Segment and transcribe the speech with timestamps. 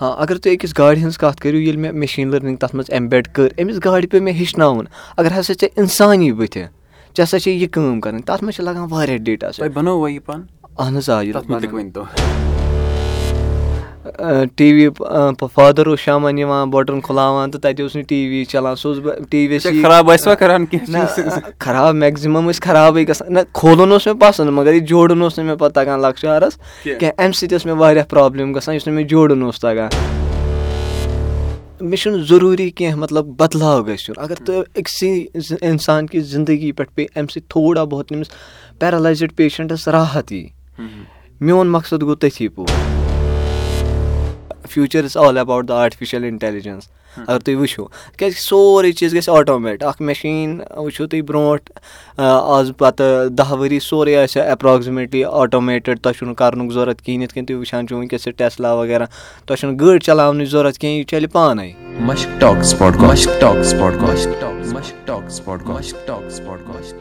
[0.00, 3.28] ہاں اگر تُہۍ أکِس گاڑِ ہٕنٛز کَتھ کٔرِو ییٚلہِ مےٚ مِشیٖن لٔرنِنٛگ تَتھ منٛز اٮ۪مبیڈ
[3.32, 4.84] کٔر أمِس گاڑِ پیٚو مےٚ ہیٚچھناوُن۔
[5.16, 8.64] اگر ہَسا ژےٚ اِنسان یی بٕتھِ ژےٚ ہَسا چھے یہِ کٲم کَرٕنۍ تَتھ منٛز چھِ
[8.64, 9.48] لَگان واریاہ ڈیٹا
[10.78, 11.22] اَہن حظ آ
[14.56, 14.88] ٹی وی
[15.54, 19.02] فادَر اوس شامَن یِوان بَٹُن کھُلاوان تہٕ تَتہِ اوس نہٕ ٹی وی چَلان سُہ اوسُس
[19.04, 20.10] بہٕ ٹی وی خراب
[21.58, 25.46] خراب میکزِمَم ٲسۍ خرابٕے گژھان نہ کھولُن اوس مےٚ پَسنٛد مگر یہِ جوڑُن اوس نہٕ
[25.46, 29.06] مےٚ پَتہٕ تَگان لۄکچارَس کینٛہہ اَمہِ سۭتۍ ٲس مےٚ واریاہ پرٛابلِم گژھان یُس نہٕ مےٚ
[29.08, 29.88] جوڑُن اوس تَگان۔
[31.80, 35.26] مےٚ چھُنہٕ ضروٗری کینٛہہ مطلب بدلاو گژھِ یُن اگر تُہۍ أکسٕے
[35.60, 38.26] اِنسان کہِ زندگی پٮ۪ٹھ پیٚیہِ اَمہِ سۭتۍ تھوڑا بہت أمِس
[38.78, 40.48] پیرَلایزٕڈ پیشَنٹَس راحت یی
[41.40, 42.97] میون مقصد گوٚو تٔتھی پوٗرٕ
[44.70, 46.88] future is all about the artificial intelligence
[47.26, 47.84] اگر تُہۍ وٕچھِو
[48.18, 51.70] کیٛازِکہِ سورُے چیٖز گژھِ آٹومیٹ اَکھ مِشیٖن وٕچھِو تُہۍ برونٛٹھ
[52.56, 57.46] آز پَتہٕ دَہ ؤری سورُے آسہِ ایپراکزِمیٹلی آٹومیٹِڈ تۄہہِ چھُنہٕ کَرنُک ضوٚرَتھ کِہیٖنۍ یِتھ کٔنۍ
[57.46, 59.06] تُہۍ وٕچھان چھُو وٕنکیٚس یہِ ٹیسلا وغیرہ
[59.46, 61.72] تۄہہِ چھُنہٕ گٲڑۍ چَلاونٕچ ضوٚرَتھ کِہیٖنۍ یہِ چَلہِ پانَے۔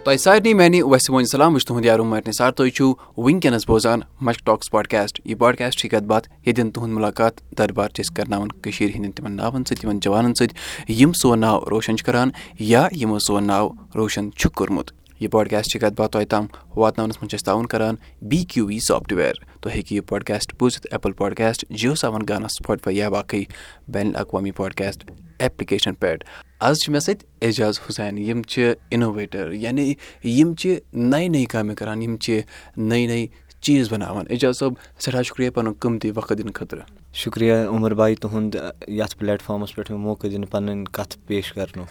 [0.03, 3.67] تۄہہِ سارنٕے میانہِ وَسہِ وۄنۍ سلام بہٕ چھُس تُہُنٛد یارو مارنہِ سار تُہۍ چھِو وٕنکیٚنَس
[3.67, 8.15] بوزان مَش ٹاکٕس پاڈکاسٹ یہِ پاڈکاسٹ چھِ کَتھ باتھ ییٚتٮ۪ن تُہُنٛد مُلاقات دربار چھِ أسۍ
[8.15, 10.55] کَرناوان کٔشیٖرِ ہِنٛدٮ۪ن تِمَن ناوَن سۭتۍ تِمَن جوانَن سۭتۍ
[10.99, 15.71] یِم سون ناو روشَن چھِ کَران یا یِمو سون ناو روشَن چھُکھ کوٚرمُت۔ یہِ پاڈکاسٹ
[15.71, 17.95] چھِ کَتھ باتھ تۄہہِ تام واتناونَس منٛز چھِ أسۍ تعاوُن کَران
[18.29, 21.93] بی کیوٗ وی سافٹوِیَر تُہۍ ہیٚکِو یہِ پاڈکاسٹ بوٗزِتھ ایپٕل پاڈکاسٹ جِیو
[22.29, 23.43] گانا سٕپاٹفاے یا باقٕے
[23.87, 26.25] بین الاقوامی پاڈکاسٹ ایپلِکیشَن پٮ۪ٹھ۔
[26.59, 31.75] آز چھِ مےٚ سۭتۍ اعجاز حُسین یِم چھِ اِنوویٹَر یعنی یِم چھِ نَیہِ نَیہِ کامہِ
[31.75, 32.41] کَران یِم چھِ
[32.77, 33.27] نٔے نٔے
[33.61, 36.81] چیٖز بَناوان۔ اعجاز صٲب سٮ۪ٹھاہ شُکریہ پَنُن قۭمتی وقت دِنہٕ خٲطرٕ۔
[37.13, 38.55] شُکریہ عُمر باے تُہُنٛد
[38.87, 41.89] یَتھ پلیٹفارمَس پٮ۪ٹھ مےٚ موقعہٕ دِنہٕ پَنٕنۍ کَتھ پیش کَرنُک۔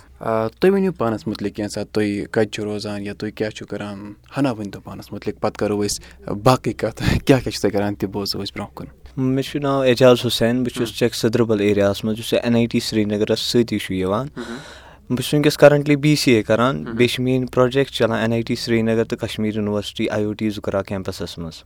[0.61, 4.50] تُہۍ ؤنِو پانَس مُتعلِق کینٛژھا تُہۍ کَتہِ چھُو روزان یا تُہۍ کیٛاہ چھُو کَران؟ ہنا
[4.53, 8.42] ؤنۍتو پانَس مُتعلِق پَتہٕ کَرو أسۍ باقٕے کَتھ۔ کیٛاہ کیٛاہ چھُو تُہۍ کَران تہِ بوزو
[8.42, 8.86] أسۍ برونٛہہ کُن۔
[9.17, 12.80] مےٚ چھُ ناو اعجاز حُسین بہٕ چھُس چَک سٔدربَل ایریاہَس منٛز یُس اٮ۪ن آی ٹی
[12.80, 14.27] سرینَگرَس سۭتی چھُ یِوان
[15.09, 18.43] بہٕ چھُس وٕنکٮ۪س کَرَنٹلی بی سی اے کَران بیٚیہِ چھِ میٛٲنۍ پرٛوجَکٹ چَلان اٮ۪ن آی
[18.47, 21.63] ٹی سرینَگر تہٕ Kashmir university I O T زُکرا کیمپَسَس منٛز.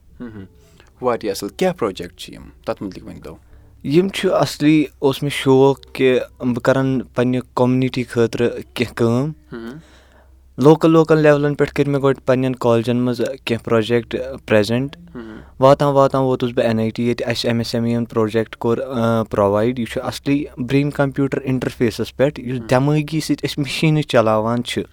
[1.01, 3.35] واریاہ اَصٕل کیٛاہ پرٛوجَکٹ چھِ یِم؟ تَتھ مُتعلِق ؤنۍتو
[3.83, 9.31] یِم چھِ اَصلی اوس مےٚ شوق کہِ بہٕ کَرَن پنٛنہِ کوٚمنِٹی خٲطرٕ کینٛہہ کٲم.
[10.57, 14.15] لوکَل لوکَل لٮ۪ولَن پٮ۪ٹھ کٔرۍ مےٚ گۄڈٕ پنٛنٮ۪ن کالجَن منٛز کینٛہہ پرٛوجَکٹ
[14.45, 14.95] پرٛٮ۪زٮ۪نٛٹ
[15.61, 18.55] واتان واتان ووتُس بہٕ اٮ۪ن آی ٹی ییٚتہِ اَسہِ اٮ۪م اٮ۪س اٮ۪م ای یَن پرٛوجَکٹ
[18.55, 18.77] کوٚر
[19.29, 24.83] پرٛووایِڈ یہِ چھُ اَصلی برٛیٖن کَمپیوٗٹَر اِنٹَرفیسَس پٮ۪ٹھ یُس دٮ۪مٲغی سۭتۍ أسۍ مِشیٖنہٕ چَلاوان چھِ۔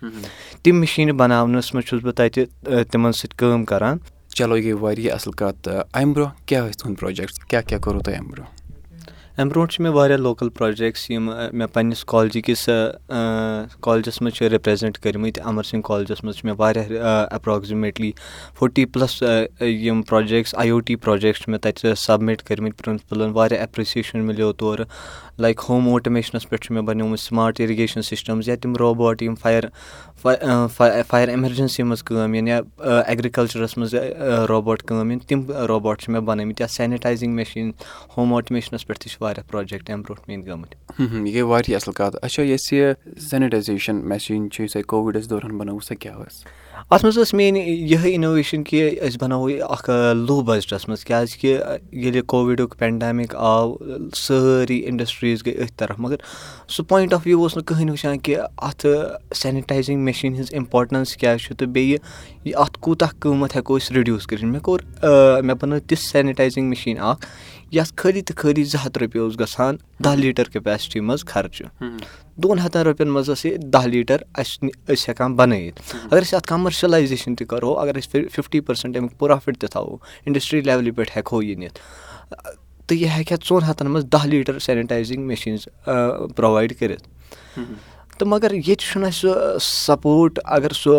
[0.63, 2.45] تِم مِشیٖنہٕ بَناونَس منٛز چھُس بہٕ تَتہِ
[2.91, 3.99] تِمَن سۭتۍ کٲم کَران۔
[4.37, 8.03] چلو یہِ گٔے واریاہ اَصٕل کَتھ اَمہِ برونٛہہ کیٛاہ ٲسۍ تُہُنٛد پرٛوجَکٹ کیٛاہ کیٛاہ کوٚروٕ
[8.03, 8.58] تۄہہِ اَمہِ برونٛہہ
[9.39, 12.65] اَمہِ برونٛٹھ چھِ مےٚ واریاہ لوکَل پرٛوجَکٹٕس یِم مےٚ پنٛنِس کالجِکِس
[13.83, 18.11] کالجَس منٛز چھِ رِپرٛٮ۪زَنٛٹ کٔرۍمٕتۍ اَمر سِنٛگھ کالجَس منٛز چھِ مےٚ واریاہ اٮ۪پراکزِمیٹلی
[18.59, 19.23] فوٚٹی پٕلَس
[19.61, 24.53] یِم projects I O T project چھِ مےٚ تَتہِ سَبمِٹ کٔرۍمٕتۍ پرٛنسپٕلَن واریاہ اٮ۪پرِسیشَن مِلیو
[24.53, 24.85] تورٕ.
[25.43, 29.65] لایِک ہوم آٹومیشنَس پٮ۪ٹھ چھُ مےٚ بَنیومُت سٕماٹ اِرِگیشَن سِسٹَمٕز یا تِم روبوٹ یِم فایر
[30.23, 33.95] فایر اٮ۪مَرجَنسی منٛز کٲم یِن یا اٮ۪گرِکَلچَرَس منٛز
[34.49, 37.71] روبوٹ کٲم یِن تِم روبوٹ چھِ مےٚ بَنٲومٕتۍ یا سینِٹایزِنٛگ مِشیٖن
[38.17, 41.93] ہوم آٹومیشنَس پٮ۪ٹھ تہِ چھِ واریاہ پرٛوجَکٹ اَمہِ برونٛٹھ میٛٲنۍ گٔمٕتۍ۔ یہِ گٔے واریاہ اَصٕل
[41.93, 46.45] کَتھ۔ اچھا یۄس یہِ سینِٹایزیشَن مِشیٖن چھِ یُس تۄہہِ کووِڈَس دوران بَنٲوٕو سۄ کیٛاہ ٲس
[46.79, 51.57] اَتھ منٛز ٲس میٛٲنۍ یِہٕے اِنوویشَن کہِ أسۍ بَناوو یہِ اَکھ لو بَجٹَس منٛز کیٛازِکہِ
[51.93, 53.75] ییٚلہِ کووِڈُک پٮ۪نڈیمِک آو
[54.17, 56.17] سٲری اِنڈَسٹِرٛیٖز گٔے أتھۍ طرف مگر
[56.69, 58.87] سُہ پویِنٛٹ آف وِو اوس نہٕ کٕہٕنۍ وٕچھان کہِ اَتھ
[59.35, 61.99] سینِٹایزِنٛگ مِشیٖن ہِنٛز اِمپاٹَنٕس کیٛاہ چھُ تہٕ بیٚیہِ
[62.45, 64.81] یہِ اَتھ کوٗتاہ قۭمَتھ ہٮ۪کو أسۍ رِڈیوٗس کٔرِتھ۔ مےٚ کوٚر
[65.43, 67.27] مےٚ بَنٲو تِژھ سینِٹایزِنٛگ مِشیٖن اَکھ
[67.71, 71.87] یَتھ خٲلی تہٕ خٲلی زٕ ہَتھ رۄپیہِ اوس گژھان دَہ لیٖٹَر کٮ۪پیسِٹی منٛز خرچہٕ
[72.43, 76.47] دۄن ہَتَن رۄپیَن منٛز ٲس یہِ دَہ لیٖٹَر اَسہِ أسۍ ہٮ۪کان بَنٲیِتھ۔ اگر أسۍ اَتھ
[76.49, 81.43] کَمَرشَلایزیشَن تہِ کَرو اگر أسۍ فِفٹی پٔرسَنٛٹ اَمیُک پرٛافِٹ تہِ تھاوو اِنڈَسٹِرٛی لٮ۪ولہِ پٮ۪ٹھ ہٮ۪کہو
[81.43, 81.79] یہِ نِتھ۔
[82.87, 85.69] تہٕ یہِ ہٮ۪کہِ ہا ژۄن ہَتَن منٛز دَہ لیٖٹَر سینِٹایزِنٛگ مِشیٖنٕز
[86.37, 87.09] پرٛووایِڈ کٔرِتھ
[88.19, 90.93] تہٕ مگر ییٚتہِ چھُنہٕ اَسہِ سُہ سَپوٹ اگر سُہ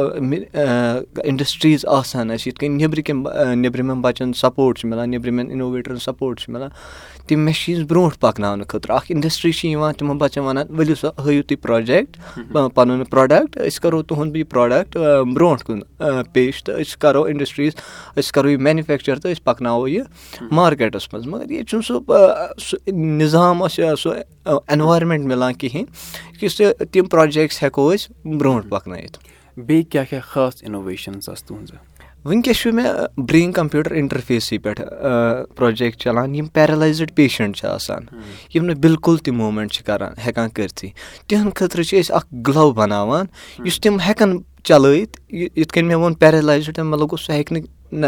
[1.23, 6.39] اِنڈَسٹرٛیٖز آسان اَسہِ یِتھ کٔنۍ نیٚبرٕ کٮ۪ن نیٚبرِمٮ۪ن بَچَن سَپوٹ چھُ مِلان نیٚبرِمٮ۪ن اِنوویٹرَن سَپوٹ
[6.39, 6.69] چھُ مِلان
[7.27, 11.43] تِم مِشیٖنٕز برونٛٹھ پَکناونہٕ خٲطرٕ۔ اَکھ اِنڈَسٹِرٛی چھِ یِوان تِمَن بَچَن وَنان ؤلِو سا ہٲیِو
[11.47, 12.17] تُہۍ پرٛوجَکٹ
[12.75, 14.97] پَنُن پرٛوڈَکٹ أسۍ کَرو تُہُنٛد یہِ پرٛوڈَکٹ
[15.33, 15.79] برونٛٹھ کُن
[16.33, 17.73] پیش تہٕ أسۍ کَرو اِنڈَسٹرٛیٖز
[18.17, 20.03] أسۍ کَرو یہِ مینِفیکچَر تہٕ أسۍ پَکناوو یہِ
[20.51, 24.13] مارکیٹَس منٛز۔ مگر ییٚتہِ چھُنہٕ سُہ سُہ نِظام اَسہِ سُہ
[24.45, 25.85] اٮ۪نوارمٮ۪نٛٹ مِلان کِہیٖنۍ۔
[26.41, 29.17] یُس یہِ تِم پرٛوجَکٹٕس ہٮ۪کو أسۍ برونٛٹھ پَکنٲیِتھ
[29.57, 31.77] بیٚیہِ کیٛاہ کیٛاہ خاص اِنوویشَنٕز آسہٕ تُہٕنٛزٕ
[32.25, 34.81] وٕنکٮ۪س چھُ مےٚ برٛین کَمپیوٗٹَر اِنٹَرفیسٕے پٮ۪ٹھ
[35.55, 38.05] پرٛوجَکٹ چَلان یِم پیرَلایزٕڈ پیشَنٹ چھِ آسان
[38.53, 40.89] یِم نہٕ بِلکُل تہِ موٗمٮ۪نٛٹ چھِ کَران ہٮ۪کان کٔرۍتھٕے
[41.27, 43.25] تِہٕنٛدِ خٲطرٕ چھِ أسۍ اَکھ گٕلَو بَناوان
[43.65, 48.07] یُس تِم ہٮ۪کَن چلٲیِتھ یِتھ کٔنۍ مےٚ ووٚن پیرَلایزٕڈ مطلب گوٚو سُہ ہیٚکہِ نہٕ نہ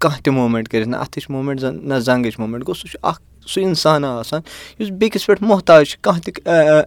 [0.00, 3.20] کانٛہہ تہِ موٗمٮ۪نٛٹ کٔرِتھ نہ اَتھٕچ موٗمٮ۪نٛٹ زَن نہ زنٛگٕچ موٗمٮ۪نٛٹ گوٚو سُہ چھُ اَکھ
[3.46, 4.40] سُہ اِنسان آسان
[4.78, 6.32] یُس بیٚکِس پٮ۪ٹھ محتاج چھُ کانٛہہ تہِ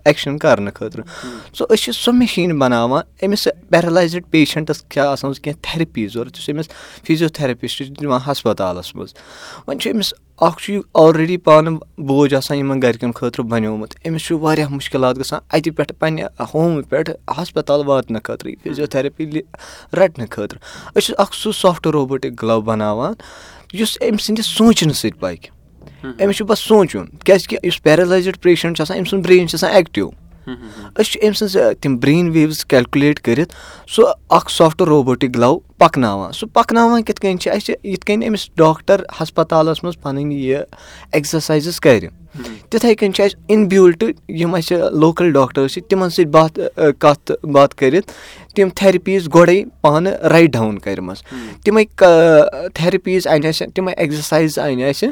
[0.06, 1.04] ایٚکشَن کَرنہٕ خٲطرٕ۔
[1.54, 6.50] سو أسۍ چھِ سۄ مِشیٖن بَناوان أمِس پیرَلایزٕڈ پیشَنٹَس کیٛاہ آسان کینٛہہ تھیرِپی ضوٚرَتھ یُس
[6.50, 6.70] أمِس
[7.08, 9.14] فِزیوتھیرَپِسٹ چھِ دِوان ہَسپَتالَس منٛز۔
[9.68, 14.22] وۄنۍ چھُ أمِس اَکھ چھُ یہِ آلریڈی پانہٕ بوج آسان یِمَن گَرِکٮ۪ن خٲطرٕ بَنیومُت۔ أمِس
[14.22, 16.24] چھُ واریاہ مُشکِلات گژھان اَتہِ پٮ۪ٹھ پنٛنہِ
[16.54, 19.26] ہومہٕ پٮ۪ٹھ ہَسپَتال واتنہٕ خٲطرٕ فِزیوتھیرَپی
[19.94, 20.60] رَٹنہٕ خٲطرٕ۔
[20.96, 23.14] أسۍ چھِ اَکھ سُہ سافٹ روبوٹِک گٕلَو بَناوان
[23.74, 25.55] یُس أمۍ سٕنٛدِس سونٛچنہٕ سۭتۍ پَکہِ
[26.04, 29.72] أمِس چھُ بَس سونٛچُن کیٛازِکہِ یُس پیرَلایزٕڈ پیشَنٹ چھُ آسان أمۍ سُنٛد برٛین چھُ آسان
[29.72, 30.10] ایٚکٹِو
[30.48, 33.54] أسۍ چھِ أمۍ سٕنٛز تِم برٛین ویوٕز کیلکُلیٹ کٔرِتھ
[33.96, 34.04] سُہ
[34.38, 39.02] اَکھ سافٹ روبوٹِک گٕلَو پَکناوان سُہ پَکناوان کِتھ کٔنۍ چھِ اَسہِ یِتھ کٔنۍ أمِس ڈاکٹر
[39.22, 40.58] ہَسپَتالَس منٛز پَنٕنۍ یہِ
[41.12, 42.08] ایٚگزَرسایزٕز کَرِ
[42.70, 46.60] تِتھَے کٔنۍ چھِ اَسہِ اِن بِلٹہٕ یِم اَسہِ لوکَل ڈاکٹٲرٕس چھِ تِمَن سۭتۍ باتھ
[47.00, 48.12] کَتھ باتھ کٔرِتھ
[48.56, 51.84] تِم تھیرِپیٖز گۄڈَے پانہٕ رایٹ ڈاوُن کَرِمَژٕ تِمَے
[52.74, 55.10] تھیرِپیٖز اَنہِ اَسہِ تِمَے ایٚگزَرسایز اَنہِ اَسہِ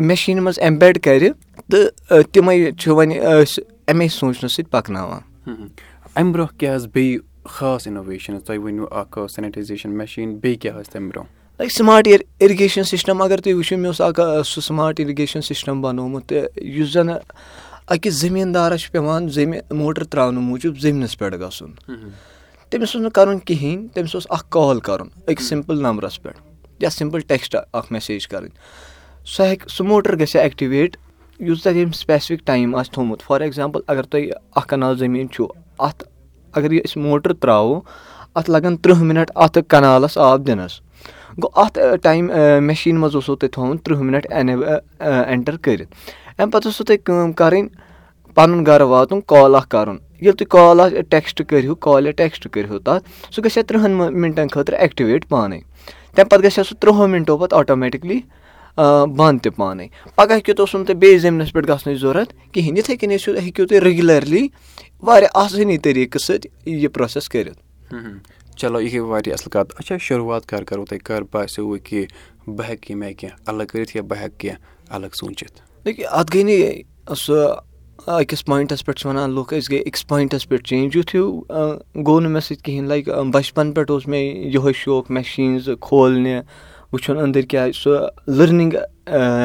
[0.00, 1.30] مِشیٖنہِ منٛز ایٚمبیڈ کَرِ
[1.70, 5.20] تہٕ تِمَے چھِ وۄنۍ أسۍ اَمے سونٛچنہٕ سۭتۍ پَکناوان۔
[6.16, 10.92] اَمہِ برونٛہہ کیٛاہ حظ بیٚیہِ خاص اِنوویشَن تۄہہِ ؤنِو اَکھ سینِٹایزیشَن مِشیٖن بیٚیہِ کیٛاہ ٲسۍ
[10.92, 12.08] تَمہِ برونٛہہ؟ لایِک سٕماٹ
[12.40, 16.92] اِرِگیشَن سِسٹَم اگر تُہۍ وٕچھِو مےٚ اوس اَکھ سُہ سٕماٹ اِرِگیشَن سِسٹَم بَنومُت تہٕ یُس
[16.92, 17.08] زَن
[17.88, 21.72] أکِس زٔمیٖندارَس چھُ پٮ۪وان زٔمیٖن موٹر ترٛاونہٕ موٗجوٗب زٔمیٖنَس پٮ۪ٹھ گژھُن۔
[22.70, 26.40] تٔمِس اوس نہٕ کَرُن کِہیٖنۍ تٔمِس اوس اَکھ کال کَرُن أکِس سِمپٕل نمبرَس پٮ۪ٹھ
[26.80, 28.50] یا سِمپٕل ٹٮ۪کسٹ اَکھ مٮ۪سیج کَرٕنۍ
[29.36, 30.96] سُہ ہیٚکہِ سُہ موٹر گژھِ ہا ایٚکٹِویٹ
[31.48, 35.46] یُس تَتھ ییٚمۍ سٕپیسفِک ٹایم آسہِ تھوٚمُت۔ فار ایٚگزامپٕل اگر تۄہہِ اَکھ کَنال زٔمیٖن چھُ
[35.86, 36.04] اَتھ
[36.56, 37.80] اگر یہِ أسۍ موٹر ترٛاوو
[38.34, 40.80] اَتھ لَگَن تٕرٛہ مِنَٹ اَتھ کَنالَس آب دِنَس۔
[41.42, 42.30] گوٚو اَتھ ٹایم
[42.66, 45.94] مِشیٖن منٛز اوسوُ تۄہہِ تھوٚمُت تٕرٛہ مِنَٹ اٮ۪نٹَر کٔرِتھ۔
[46.38, 47.68] اَمہِ پَتہٕ اوسوُ تۄہہِ کٲم کَرٕنۍ
[48.34, 52.48] پَنُن گَرٕ واتُن کال اَکھ کَرُن۔ ییٚلہِ تُہۍ کال اَکھ ٹٮ۪کسٹ کٔرِو کال یا ٹٮ۪کسٹ
[52.52, 53.04] کٔرِو تَتھ
[53.34, 55.58] سُہ گژھِ ہا تٕرٛہَن مِنٹَن خٲطرٕ ایٚکٹِویٹ پانَے۔
[56.14, 58.20] تَمہِ پَتہٕ گژھِ ہا سُہ تٕرٛہو مِنٹو پَتہٕ آٹومیٹِکلی
[58.78, 59.86] بنٛد تہِ پانَے۔
[60.16, 63.66] پَگاہ کیُتھ اوسوُ نہٕ تۄہہِ بیٚیہِ زٔمیٖنَس پٮ۪ٹھ گژھنٕچ ضوٚرَتھ کِہیٖنۍ۔ یِتھَے کٔنۍ ٲسِو ہیٚکِو
[63.66, 64.48] تُہۍ رِگیوٗلَرلی
[65.06, 67.60] واریاہ آسٲنی طٔریٖقہٕ سۭتۍ یہِ پرٛوسٮ۪س کٔرِتھ۔
[68.58, 72.04] چلو یہِ گٔے واریاہ اَصٕل کَتھ۔ اچھا شُروعات کَر کَرو تۄہہِ کَر باسیٚو کہِ
[72.46, 75.60] بہٕ ہٮ۪کہٕ ییٚمہِ آیہِ کینٛہہ اَلگ کٔرِتھ یا بہٕ ہٮ۪کہٕ کینٛہہ اَلگ سوٗنٛچِتھ؟
[76.10, 77.38] اَتھ گٔے نہٕ سُہ
[78.06, 81.40] أکِس پویِنٛٹَس پٮ۪ٹھ چھِ وَنان لُکھ أسۍ گٔے أکِس پویِنٛٹَس پٮ۪ٹھ چینٛج یُتھ ہیوٗ
[82.06, 86.40] گوٚو نہٕ مےٚ سۭتۍ کِہیٖنۍ۔ لایِک بَچپَن پٮ۪ٹھ اوس مےٚ یِہوے شوق مٮ۪شیٖنٕز کھولنہِ
[86.92, 87.90] وٕچھُن أنٛدٕرۍ کیٛاہ سُہ
[88.26, 88.72] لٔرنِنٛگ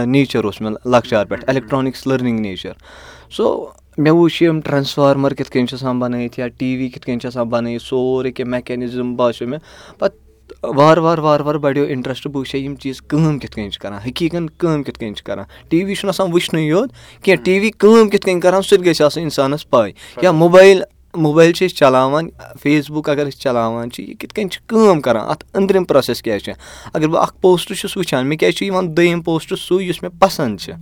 [0.05, 2.73] نیچَر اوس مےٚ لۄکچار پٮ۪ٹھ اٮ۪لیکٹرٛانِکٕس لٔرنِنٛگ نیچَر
[3.31, 7.19] سو مےٚ وٕچھ یِم ٹرٛانسفارمَر کِتھ کٔنۍ چھِ آسان بَنٲیِتھ یا ٹی وی کِتھ کٔنۍ
[7.19, 9.59] چھِ آسان بَنٲیِتھ سورُے کینٛہہ میکینِزٕم باسیٚو مےٚ۔
[9.99, 10.21] پَتہٕ
[10.63, 13.79] وارٕ وارٕ وارٕ وارٕ بَڑیو اِنٹرٛسٹ بہٕ وٕچھِ ہا یِم چیٖز کٲم کِتھ کٔنۍ چھِ
[13.81, 16.89] کَران حقیٖقَن کٲم کِتھ کٔنۍ چھِ کَران۔ ٹی وی چھُنہٕ آسان وٕچھنُے یوت
[17.23, 19.91] کینٛہہ ٹی وی کٲم کِتھ کٔنۍ کَران سُہ تہِ گژھِ آسُن اِنسانَس پَے
[20.21, 20.81] یا موبایل
[21.15, 22.29] موبایل چھِ أسۍ چَلاوان
[22.61, 26.21] فیس بُک اگر أسۍ چَلاوان چھِ یہِ کِتھ کٔنۍ چھِ کٲم کَران؟ اَتھ أنٛدرِم پرٛوسٮ۪س
[26.21, 26.53] کیٛاہ چھِ؟
[26.93, 30.19] اگر بہٕ اَکھ پوسٹ چھُس وٕچھان مےٚ کیٛازِ چھُ یِوان دوٚیِم پوسٹ سُے یُس مےٚ
[30.19, 30.73] پَسنٛد چھِ؟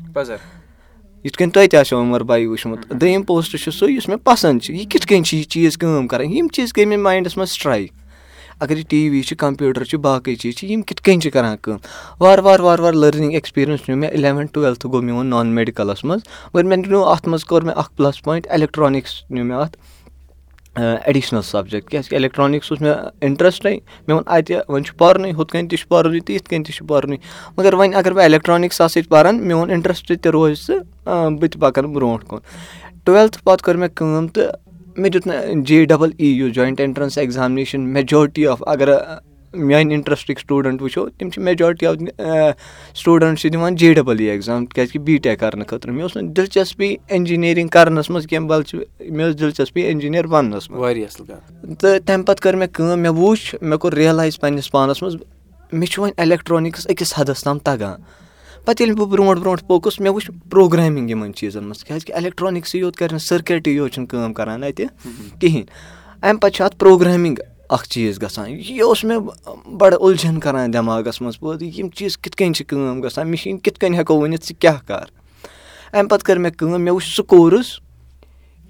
[1.23, 4.61] یِتھ کٔنۍ تۄہہِ تہِ آسیو عمر بایی وٕچھمُت دوٚیِم پوسٹ چھُ سُے یُس مےٚ پَسنٛد
[4.61, 7.49] چھِ۔ یہِ کِتھ کٔنۍ چھِ یہِ چیٖز کٲم کَران؟ یِم چیٖز گٔے مےٚ ماینٛڈَس منٛز
[7.49, 7.91] سٕٹرٛایِک
[8.59, 11.57] اگر یہِ ٹی وی چھِ کَمپیوٗٹَر چھِ باقٕے چیٖز چھِ یِم کِتھ کٔنۍ چھِ کَران
[11.61, 11.77] کٲم؟
[12.19, 16.21] وارٕ وارٕ وارٕ وارٕ لٔرنِنٛگ ایٚکٕسپیٖریَنٕس نیوٗ مےٚ اِلٮ۪وَنتھ ٹُوٮ۪لتھٕ گوٚو میون نان میڈِکَلَس منٛز۔
[16.53, 19.77] مگر مےٚ نیوٗ اَتھ منٛز کوٚر مےٚ اَکھ پٕلَس پویِنٛٹ اٮ۪لیکٹرٛانِکٕس نیوٗ مےٚ اَتھ
[20.75, 25.67] ایڈِشنَل سَبجَکٹ کیٛازِکہِ اٮ۪لیکٹرٛانِکٕس اوس مےٚ اِنٹرٛسٹَے مےٚ ووٚن اَتہِ وۄنۍ چھُ پَرنُے ہُتھ کٔنۍ
[25.69, 27.17] تہِ چھُ پَرنُے تہٕ یِتھ کٔنۍ تہِ چھُ پَرنُے
[27.57, 31.93] مگر وۄنۍ اگر بہٕ اٮ۪لیکٹرٛانِکٕس آسہٕ پَران میون اِنٹرٛسٹ تہِ روزِ تہٕ بہٕ تہِ پَکَن
[31.93, 32.39] برونٛٹھ کُن
[33.03, 34.51] ٹُوٮ۪لتھٕ پَتہٕ کٔر مےٚ کٲم تہٕ
[34.97, 38.89] مےٚ دیُت نہٕ جے ڈَبَل ای یُس joint entrance examination majority of اگر
[39.53, 41.95] میٛانہِ اِنٹرٛسٹٕکۍ سٹوٗڈَنٛٹ وٕچھو تِم چھِ میجارٹی آف
[42.95, 46.31] سٹوٗڈَنٛٹ چھِ دِوان جے ڈَبَل ای ایٚگزام کیٛازِکہِ بی ٹیک کَرنہٕ خٲطرٕ۔ مےٚ اوس نہٕ
[46.35, 48.79] دِلچَسپی اِنجیٖنٔرِنٛگ کَرنَس منٛز کینٛہہ بَلچہِ
[49.09, 51.25] مےٚ ٲس دِلچَسپی اِنجیٖنَر بَننَس منٛز۔ واریاہ اَصٕل
[51.79, 55.15] تہٕ تَمہِ پَتہٕ کٔر مےٚ کٲم مےٚ وٕچھ مےٚ کوٚر رِیَلایز پنٛنِس پانَس منٛز
[55.71, 58.01] مےٚ چھُ وۄنۍ اٮ۪لیکٹرٛانِکٕس أکِس حَدَس تام تَگان۔
[58.65, 62.95] پَتہٕ ییٚلہِ بہٕ برونٛٹھ برونٛٹھ پوٚکُس مےٚ وٕچھ پرٛوگرامِنٛگ یِمَن چیٖزَن منٛز کیٛازِکہِ اٮ۪لیکٹرٛانِکسٕے یوت
[62.95, 64.85] کَرِ نہٕ سٔرکیٹٕے یوت چھِنہٕ کٲم کَران اَتہِ
[65.39, 65.65] کِہیٖنۍ۔
[66.21, 67.35] اَمہِ پَتہٕ چھِ اَتھ پرٛوگرامِنٛگ
[67.75, 69.19] اَکھ چیٖز گژھان۔ یہِ اوس مےٚ
[69.79, 73.79] بَڑٕ اُلجھَن کَران دٮ۪ماغَس منٛز پٲدٕ یِم چیٖز کِتھ کٔنۍ چھِ کٲم گژھان؟ مِشیٖن کِتھ
[73.79, 75.05] کٔنۍ ہٮ۪کو ؤنِتھ ژٕ کیٛاہ کَر؟
[75.93, 77.79] اَمہِ پَتہٕ کٔر مےٚ کٲم مےٚ وٕچھ سُہ کورٕس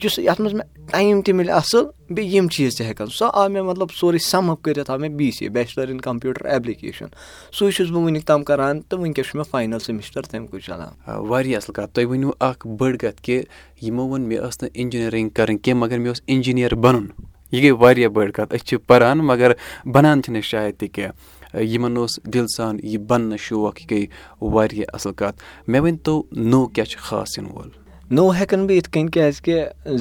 [0.04, 3.50] یُس یَتھ منٛز مےٚ ٹایم تہِ مِلہِ اَصٕل بیٚیہِ یِم چیٖز تہِ ہٮ۪کَن۔ سُہ آو
[3.50, 7.06] مےٚ مطلب سورُے سَم اَپ کٔرِتھ آو مےٚ B C bachelor in computer application
[7.52, 11.18] سُے چھُس بہٕ وٕنیُک تام کَران تہٕ وٕنکٮ۪س چھُ مےٚ فاینَل سیمِسٹَر تَمہِ کُے چَلان۔
[11.18, 13.44] واریاہ اَصٕل کَتھ۔ تُہۍ ؤنِو اَکھ بٔڑ کَتھ کہِ
[13.82, 17.08] یِمو ووٚن مےٚ ٲس نہٕ اِنجیٖنٔرِنٛگ کَرٕنۍ کینٛہہ مگر مےٚ اوس اِنجیٖنَر بَنُن
[17.52, 19.52] یہِ گٔے واریاہ بٔڑ کَتھ۔ أسۍ چھِ پَران مگر
[19.94, 24.06] بَنان چھِنہٕ أسۍ شاید تہِ کینٛہہ۔ یِمَن اوس دِل سان یہِ بَننہٕ شوق یہِ گٔے
[24.42, 27.70] واریاہ اَصٕل کَتھ۔ مےٚ ؤنۍتو نوٚو کیٛاہ چھُ خاص یِنہٕ وول؟
[28.16, 29.54] نوٚو ہٮ۪کَن بہٕ یِتھ کٔنۍ کیٛازِکہِ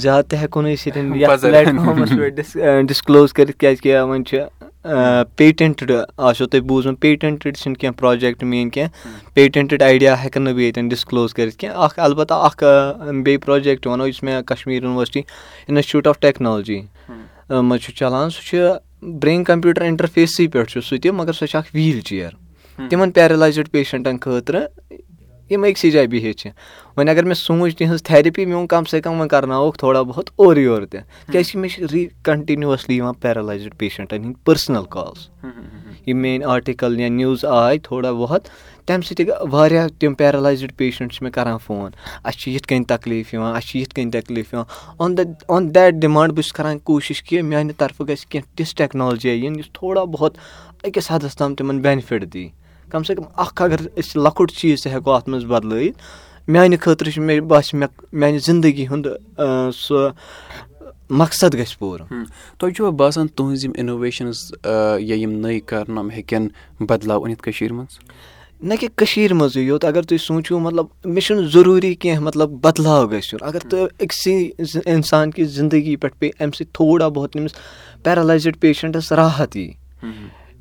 [0.02, 1.76] زیادٕ تہِ ہٮ۪کو نہٕ أسۍ ییٚتٮ۪ن
[2.16, 4.38] پٮ۪ٹھ ڈِسکلوز کٔرِتھ کیٛازِکہِ وۄنۍ چھِ
[5.36, 10.62] پیٹنٹٕڈ آسیو تۄہہِ بوٗزمُت۔ پیٹنٹٕڈ چھِنہٕ کینٛہہ پرٛوجَکٹ میٲنۍ کینٛہہ۔ پیٹنٹٕڈ آیڈیا ہٮ۪کَن نہٕ بہٕ
[10.62, 12.64] ییٚتٮ۪ن ڈِسکلوز کٔرِتھ کینٛہہ۔ اَکھ اَلبتہ اَکھ
[13.24, 15.22] بیٚیہِ پرٛوجَکٹ وَنو یُس مےٚ Kashmir university
[15.68, 16.80] institute of technology
[17.50, 18.56] منٛز چھُ چَلان سُہ چھُ
[19.02, 22.30] برٛینٛگ کَمپیوٗٹَر اِنٹَرفیسٕے پٮ۪ٹھ چھُ سُہ تہِ مگر سۄ چھِ اَکھ ویٖل چِیَر
[22.90, 24.66] تِمَن پیرَلایزٕڈ پیشَنٹَن خٲطرٕ
[25.50, 26.50] یِم أکسٕے جایہِ بِہِتھ چھِ
[26.96, 30.30] وۄنۍ اگر مےٚ سوٗنٛچ تِہٕنٛز تھیرِپی مےٚ ووٚن کَم سے کَم وۄنۍ کَرناووکھ تھوڑا بہت
[30.36, 31.00] اورٕ یورٕ تہِ
[31.32, 35.28] کیٛازِکہِ مےٚ چھِ ری کَنٹِنیوٗوَسلی یِوان پیرَلایزٕڈ پیشَنٹَن ہِنٛدۍ پٔرسٕنَل کالٕز
[36.06, 38.48] یِم میٲنۍ آٹِکَل یا نِوٕز آے تھوڑا بہت
[38.90, 41.90] تَمہِ سۭتۍ گٔے واریاہ تِم پیرَلایزٕڈ پیشَنٹ چھِ مےٚ کَران فون.
[42.24, 44.66] اَسہِ چھِ یِتھ کٔنۍ تکلیٖف یِوان اَسہِ چھِ یِتھ کٔنۍ تکلیٖف یِوان.
[44.98, 45.20] On the
[45.54, 49.58] on that demand بہٕ چھُس کَران کوٗشِش کہِ میٛانہِ طرفہٕ گژھِ کینٛہہ تِژھ ٹیکنالجی یِنۍ
[49.58, 50.36] یُس تھوڑا بہت
[50.84, 52.48] أکِس حَدَس تام تِمَن بٮ۪نِفِٹ دی.
[52.90, 55.98] کَم سے کَم اَکھ اگر أسۍ لۄکُٹ چیٖز تہِ ہٮ۪کو اَتھ منٛز بَدلٲیِتھ
[56.48, 59.06] میٛانہِ خٲطرٕ چھُ مےٚ باسہِ مےٚ میٛانہِ زِندگی ہُنٛد
[59.76, 60.08] سُہ
[61.10, 62.06] مقصد گژھِ پوٗرٕ.
[62.58, 66.48] تۄہہِ چھُوا باسان تُہٕنٛز یِم اِنوویشنٕز یا یِم نٔے کارنام ہیٚکن
[66.80, 67.98] بَدلاو أنِتھ کٔشیٖرِ منٛز
[68.62, 73.08] نہ کہِ کٔشیٖرِ منٛزٕے یوت اگر تُہۍ سوٗنٛچِو مطلب مےٚ چھُنہٕ ضروٗری کینٛہہ مطلب بدلاو
[73.08, 74.50] گژھِ یُن۔ اگر تُہۍ أکسٕے
[74.86, 77.50] اِنسان کہِ زندگی پٮ۪ٹھ پیٚیہِ اَمہِ سۭتۍ تھوڑا بہت أمِس
[78.02, 79.72] پیرَلایزٕڈ پیشَنٹَس راحت یی۔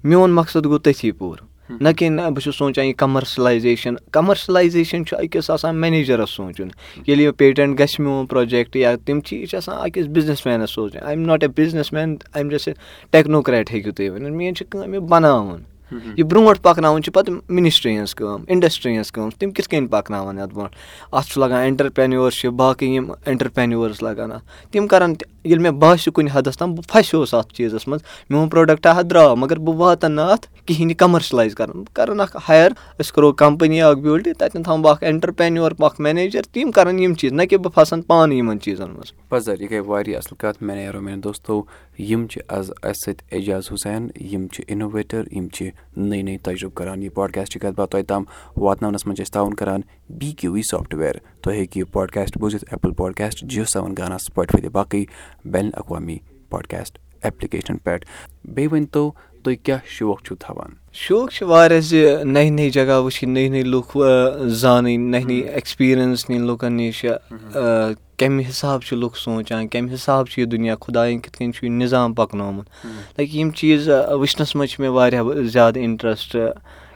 [0.03, 1.46] میون مقصد گوٚو تٔتھی پوٗرٕ۔
[1.82, 6.68] نہ کہِ نہ بہٕ چھُس سونٛچان یہِ کَمَرشَلایزیشَن کَمَرشَلایزیشَن چھُ أکِس آسان مٮ۪نیجَرَس سونٛچُن۔
[7.08, 11.03] ییٚلہِ یہِ پیٹَنٹ گژھِ میون پرٛوجَکٹ یا تِم چیٖز چھِ آسان أکِس بِزنِس مینَس سونٛچُن
[11.03, 11.50] I am not a
[11.94, 12.70] businessman I am just
[13.10, 17.96] technocrat ہیٚکِو تُہۍ ؤنِتھ۔ میٲنۍ چھِ کٲم یہِ بَناوُن یہِ برونٛٹھ پَکناوُن چھِ پَتہٕ مِنِسٹری
[17.96, 20.75] ہٕنٛز کٲم اِنڈَسٹری ہٕنٛز کٲم تِم کِتھ کٔنۍ پَکناوَن یَتھ برونٛٹھ؟
[21.12, 26.31] اَتھ چھُ لَگان اٮ۪نٹَرپرٛینیوَرشِپ باقٕے یِم اٮ۪نٹَرپرٛینیوٲرٕس لَگان اَتھ۔ تِم کَرَن ییٚلہِ مےٚ باسہِ کُنہِ
[26.36, 30.29] حَدَس تام بہٕ پھَسیوس اَتھ چیٖزَس منٛز میون پرٛوڈَکٹ حظ درٛاو مگر بہٕ واتَن نہٕ
[30.29, 34.63] اَتھ کِہیٖنۍ یہِ کَمَرشَلایز کَرُن۔ بہٕ کَرَن اَکھ ہایَر أسۍ کَرو کَمپٔنی اَکھ بِلڈ تَتٮ۪ن
[34.63, 38.36] تھاوَن بہٕ اَکھ اٮ۪نٹَرپرٛینیوَر اَکھ مٮ۪نیجَر تِم کَرَن یِم چیٖز نہ کہِ بہٕ پھَسَن پانہٕ
[38.36, 41.63] یِمَن چیٖزَن منٛز۔ پَزَر یہِ گٔے واریاہ اَصٕل کَتھ مےٚ نیرو میانہِ دوستو
[42.08, 46.75] یِم چھِ آز اَسہِ سۭتۍ اعجاز حُسین یِم چھِ اِنوویٹَر یِم چھِ نٔے نٔے تجرُبہٕ
[46.75, 48.24] کَران یہِ پاڈکاسٹٕچ کَتھ باتھ تۄہہِ تام
[48.58, 49.82] واتناونَس منٛز چھِ أسۍ تعاوُن کَران
[50.20, 54.62] بی کیوٗ وی سافٹوِیَر تُہۍ ہیٚکِو یہِ پاڈکاسٹ بوٗزِتھ ایپٕل پاڈکاسٹ جِیو سیوَن گانا سٕپاٹفاے
[54.62, 55.03] تہٕ باقٕے
[55.46, 56.18] بین الاقوامی
[56.50, 58.06] پاڈکاسٹ ایپلِکیشنَن پٮ۪ٹھ۔
[58.46, 59.12] بیٚیہِ ؤنۍتو
[59.43, 63.63] تُہۍ کیٛاہ شوق چھُو تھاوان؟ شوق چھِ واریاہ زِ نٔے نٔے جگہ وٕچھِنۍ نٔے نٔے
[63.74, 63.98] لُکھ
[64.62, 67.05] زانٕنۍ نٔے نٔے ایٚکٕسپیٖرینٕس نِنۍ لُکَن نِش
[68.19, 71.72] کَمہِ حِساب چھِ لُکھ سونٛچان کَمہِ حِساب چھُ یہِ دُنیا خۄدایَن کِتھ کٔنۍ چھُ یہِ
[71.72, 72.67] نِظام پَکنومُت۔
[73.17, 76.36] لایِک یِم چیٖز وٕچھنَس منٛز چھِ مےٚ واریاہ زیادٕ اِنٹرٛسٹ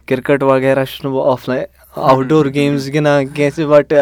[0.07, 1.63] کِرکَٹ وغیرہ چھُس نہٕ بہٕ offline
[1.95, 3.93] outdoor games گِنٛدان کیٚنٛہہ بَٹ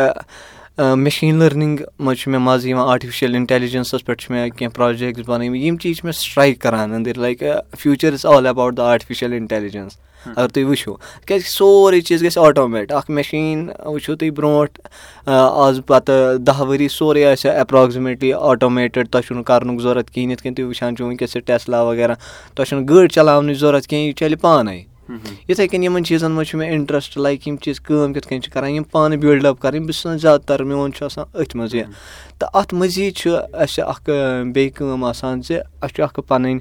[0.78, 5.64] مِشیٖن لٔرنِنٛگ منٛز چھُ مےٚ مَزٕ یِوان آٹِفِشَل اِنٹیلِجَنسَس پٮ۪ٹھ چھِ مےٚ کینٛہہ پرٛوجَکٹٕس بَنٲومٕتۍ
[5.66, 7.44] یِم چیٖز چھِ مےٚ سٕٹرایِک کَران أنٛدٕرۍ like
[7.80, 10.94] future is all about the artificial intelligence اگر تُہۍ وٕچھِو
[11.28, 14.80] کیٛازِکہِ سورُے چیٖز گژھِ آٹومیٹ اَکھ مِشیٖن وٕچھِو تُہۍ برونٛٹھ
[15.26, 20.56] آز پَتہٕ دَہ ؤری سورُے آسہِ ایپراکزِمیٹلی آٹومیٹِڈ تۄہہِ چھُنہٕ کَرنُک ضوٚرَتھ کِہیٖنۍ یِتھ کٔنۍ
[20.56, 22.14] تُہۍ وٕچھان چھُو وٕنکٮ۪س یہِ ٹیسلا وغیرہ
[22.56, 24.82] تۄہہِ چھُنہٕ گٲڑۍ چَلاونٕچ ضوٚرَتھ کینٛہہ یہِ چَلہِ پانَے
[25.50, 28.52] یِتھَے کٔنۍ یِمَن چیٖزَن منٛز چھُ مےٚ اِنٹرٛسٹ لایِک یِم چیٖز کٲم کِتھ کٔنۍ چھِ
[28.54, 31.56] کَران یِم پانہٕ بِلڈ اَپ کَرٕنۍ بہٕ چھُس آسان زیادٕ تَر میون چھُ آسان أتھۍ
[31.56, 31.86] منٛز یہِ
[32.40, 34.10] تہٕ اَتھ مٔزیٖد چھُ اَسہِ اَکھ
[34.54, 36.60] بیٚیہِ کٲم آسان زِ اَسہِ چھُ اَکھ پَنٕنۍ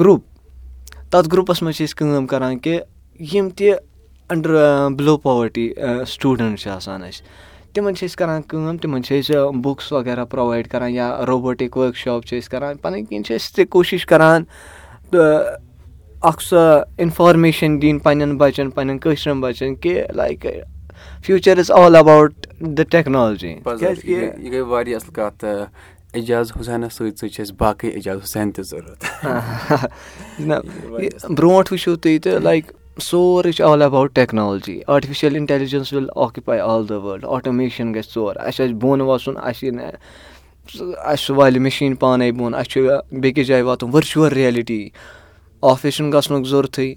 [0.00, 0.20] گرُپ
[1.10, 2.78] تَتھ گرُپَس منٛز چھِ أسۍ کٲم کَران کہِ
[3.32, 3.72] یِم تہِ
[4.30, 4.50] اَنڈَر
[4.98, 5.72] بِلو پاوَرٹی
[6.06, 7.22] سٹوٗڈَنٛٹ چھِ آسان اَسہِ۔
[7.74, 11.96] تِمَن چھِ أسۍ کَران کٲم تِمَن چھِ أسۍ بُکٕس وغیرہ پرٛووایِڈ کَران یا روبوٹِک ؤرٕک
[11.96, 14.44] شاپ چھِ أسۍ کَران پَنٕنۍ کِنۍ چھِ أسۍ تہِ کوٗشِش کَران
[15.10, 15.56] تہٕ
[16.28, 20.46] اَکھ سۄ اِنفارمیشَن دِنۍ پنٛنٮ۪ن بَچَن پنٛنٮ۪ن کٲشرٮ۪ن بَچَن کہِ like
[21.26, 27.28] future is all about the technology یہِ گٔے واریاہ اَصٕل کَتھ اعجاز حُسینَس سۭتۍ سۭتۍ
[27.28, 29.04] چھِ اَسہِ باقٕے اعجاز حُسین تہِ ضوٚرَتھ
[30.48, 30.54] نہ
[31.36, 36.88] برونٛٹھ وٕچھِو تُہۍ تہٕ لایِک سورُے چھُ all about technology artificial intelligence will occupy all
[36.88, 39.92] the world automation گژھِ ژور اَسہِ آسہِ بۄن وَسُن اَسہِ یی نہٕ
[41.04, 42.88] اَسہِ سُہ والہِ مِشیٖن پانَے بۄن اَسہِ چھُ
[43.20, 44.88] بیٚکِس جایہِ واتُن ؤرچُوَل رِیَلٹی
[45.70, 46.94] آفِس چھُنہٕ گژھنُک ضوٚرتھٕے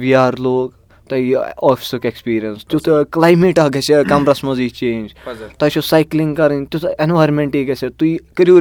[0.00, 0.70] وی آر لوگ
[1.08, 1.36] تۄہہِ یہِ
[1.70, 5.14] آفِسُک ایٚکٕسپیٖریَنٕس تیُتھ کٕلایمیٹ اکھ گژھِ کَمرَس منٛز یی چینٛج
[5.58, 8.60] تۄہہِ چھو سایکلِنٛگ کَرٕنۍ تیُتھ ایٚنوارمٮ۪نٛٹٕے گژھِ تُہۍ کٔرِو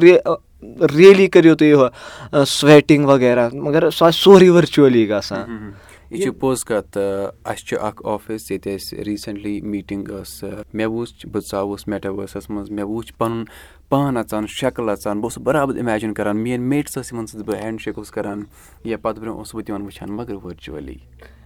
[0.98, 5.72] رِیَلی کٔرِو تُہۍ سُویٹِنٛگ وغیرہ مگر سُہ آسہِ سورُے ؤرچُؤلی گژھان
[6.16, 10.44] یہِ چھِ پوٚز کَتھ اَسہِ چھُ اکھ آفِس ییٚتہِ اَسہِ ریٖسنٛٹلی میٖٹِنٛگ ٲس
[10.74, 13.44] مےٚ وٕچھ بہٕ ژاوُس میٹاوٲرسَس منٛز مےٚ وٕچھ پَنُن
[13.90, 17.62] پان اَژان شکٕل اَژان بہٕ اوسُس برابر اِمیجِن کَران میٲنۍ میٹٕس ٲسۍ یِمَن سۭتۍ بہٕ
[17.62, 18.44] ہینٛڈ شیک اوسُس کَران
[18.84, 20.98] یا پَتہٕ برونٛہہ اوسُس بہٕ تِمَن وٕچھان مگر ؤرچُؤلی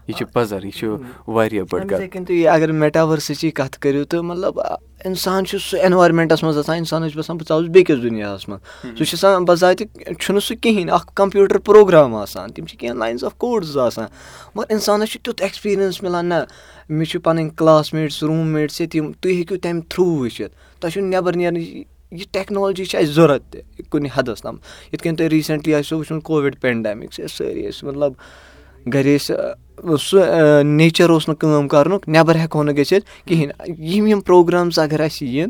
[0.10, 0.96] یہِ چھُ پَزَر یہِ چھُ
[1.28, 4.60] واریاہ بٔڑ کَتھ تُہۍ اگر میٹاوٲرسٕچی کَتھ کٔرِو تہٕ مطلب
[5.06, 9.06] اِنسان چھُ سُہ اٮ۪نوارمٮ۪نٛٹَس منٛز آسان اِنسانَس چھُ باسان بہٕ ژاوُس بیٚکِس دُنیاہَس منٛز۔ سُہ
[9.06, 9.86] چھُ آسان بَزاتہِ
[10.20, 14.06] چھُنہٕ سُہ کِہیٖنۍ اَکھ کَمپیوٗٹَر پرٛوگرام آسان تِم چھِ کینٛہہ لاینٕز آف کوڈٕز آسان۔
[14.56, 16.44] مگر اِنسانَس چھُ تیُتھ ایٚکٕسپیٖریَنٕس مِلان نہ
[16.90, 20.94] مےٚ چھُ پَنٕنۍ کٕلاس میٹٕس روٗم میٹٕس ییٚتہِ یِم تُہۍ ہیٚکِو تَمہِ تھرٛوٗ وٕچھِتھ۔ تۄہہِ
[20.94, 21.68] چھُنہٕ نٮ۪بَر نیرنٕچ
[22.12, 24.58] یہِ ٹیکنالجی چھِ اَسہِ ضوٚرَتھ تہِ کُنہِ حدَس تام۔
[24.94, 28.14] یِتھ کٔنۍ تۄہہِ ریٖسٮ۪نٛٹلی آسیو وٕچھمُت کووِڈ پٮ۪نڈیمِک چھِ سٲری ٲسۍ مطلب
[28.94, 29.36] گَرِ ٲسۍ
[30.08, 35.00] سُہ نیچَر اوس نہٕ کٲم کَرنُک نٮ۪بَر ہٮ۪کہو نہٕ گٔژھِتھ کِہیٖنۍ۔ یِم یِم پرٛوگرامٕز اگر
[35.00, 35.50] اَسہِ یِن